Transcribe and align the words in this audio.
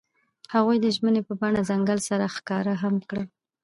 هغوی 0.53 0.77
د 0.81 0.87
ژمنې 0.95 1.21
په 1.27 1.33
بڼه 1.39 1.61
ځنګل 1.69 1.99
سره 2.09 2.31
ښکاره 2.35 2.73
هم 2.83 2.95
کړه. 3.09 3.23